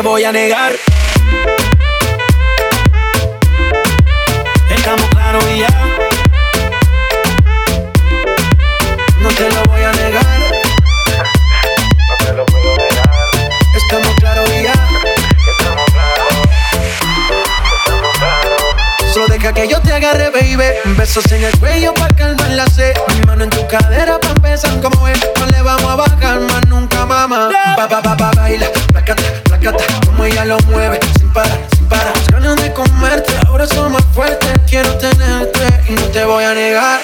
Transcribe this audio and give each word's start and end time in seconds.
voy 0.00 0.24
a 0.24 0.32
negar. 0.32 0.72
Estamos 4.70 5.08
claros 5.10 5.44
y 5.54 5.58
ya. 5.58 5.68
No 9.20 9.28
te 9.28 9.50
lo 9.50 9.62
voy 9.64 9.82
a 9.82 9.92
negar. 9.92 10.40
No 12.08 12.16
te 12.24 12.32
lo 12.32 12.46
puedo 12.46 12.76
negar. 12.76 13.10
Estamos 13.76 14.14
claros 14.18 14.50
y 14.50 14.62
ya. 14.62 14.72
Estamos 14.72 15.86
claros. 15.92 16.32
Estamos 17.84 18.18
claros. 18.18 19.12
Solo 19.12 19.26
deja 19.26 19.52
que 19.52 19.68
yo 19.68 19.80
te 19.80 19.92
agarre, 19.92 20.30
baby. 20.30 20.96
Besos 20.96 21.30
en 21.32 21.44
el 21.44 21.58
cuello 21.58 21.92
pa' 21.94 22.08
calmar 22.16 22.50
la 22.50 22.66
sed. 22.66 22.94
Mi 23.14 23.26
mano 23.26 23.44
en 23.44 23.50
tu 23.50 23.66
cadera 23.68 24.18
pa' 24.18 24.30
empezar 24.30 24.80
como 24.80 25.06
es. 25.06 25.20
No 25.38 25.46
le 25.46 25.60
vamos 25.60 25.90
a 25.90 25.96
bajar 25.96 26.40
más 26.40 26.66
nunca, 26.66 27.04
mamá. 27.04 27.50
Pa, 27.76 27.88
pa, 27.88 28.02
pa, 28.02 28.16
pa, 28.16 28.30
baila. 28.34 28.66
Placata, 28.90 29.41
Como 30.06 30.24
ella 30.24 30.44
lo 30.44 30.58
mueve. 30.70 30.98
Sin 31.20 31.32
parar, 31.32 31.60
sin 31.76 31.86
parar. 31.86 32.12
Las 32.16 32.28
ganas 32.30 32.56
de 32.56 32.72
comerte. 32.72 33.32
Ahora 33.46 33.64
son 33.66 33.92
más 33.92 34.04
fuertes. 34.12 34.50
Quiero 34.68 34.92
tenerte 34.98 35.60
y 35.88 35.92
no 35.92 36.02
te 36.06 36.24
voy 36.24 36.42
a 36.42 36.52
negar. 36.52 37.00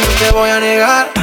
No 0.00 0.26
te 0.26 0.30
voy 0.30 0.50
a 0.50 0.60
negar. 0.60 1.21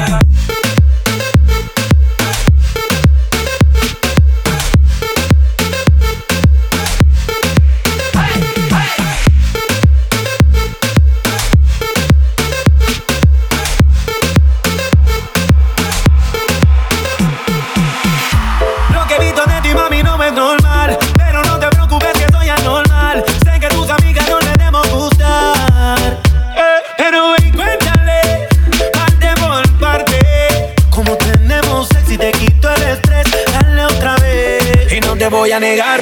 Te 35.19 35.27
voy 35.27 35.51
a 35.51 35.59
negar. 35.59 36.01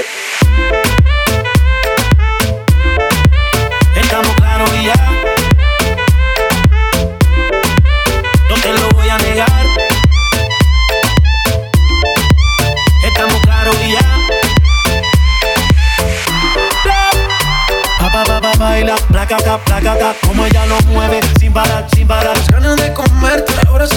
Estamos 3.95 4.35
claros 4.35 4.69
y 4.79 4.85
ya. 4.85 4.93
No 8.47 8.55
te 8.61 8.73
lo 8.73 8.89
voy 8.91 9.09
a 9.09 9.17
negar. 9.17 9.65
Estamos 13.03 13.41
claros 13.41 13.75
y 13.87 13.93
ya. 13.93 13.99
Pa, 17.99 18.23
pa, 18.23 18.39
pa, 18.39 18.51
baila, 18.57 18.95
placata, 19.07 19.57
placata, 19.57 20.15
como 20.27 20.45
ella 20.45 20.65
lo 20.67 20.79
mueve, 20.93 21.19
sin 21.39 21.51
parar, 21.51 21.87
sin 21.95 22.07
parar. 22.07 22.37
Ganas 22.51 22.75
de 22.77 22.93
comerte, 22.93 23.51
ahora 23.67 23.87
son 23.87 23.96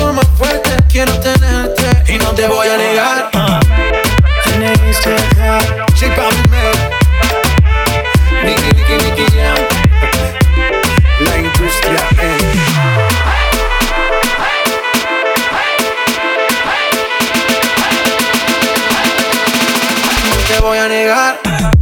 te 20.50 20.60
voy 20.60 20.78
a 20.78 20.88
negar. 20.88 21.79